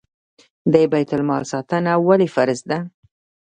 د 0.73 0.75
بیت 0.91 1.09
المال 1.17 1.43
ساتنه 1.53 1.91
ولې 2.07 2.27
فرض 2.35 2.59
ده؟ 2.69 2.79